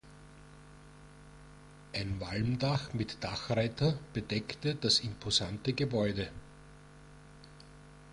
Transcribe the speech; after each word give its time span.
Ein 1.93 2.19
Walmdach 2.19 2.91
mit 2.95 3.23
Dachreiter 3.23 3.99
bedeckte 4.13 4.73
das 4.73 5.01
imposante 5.01 5.73
Gebäude. 5.73 6.31